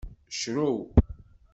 Crew. 0.31 0.89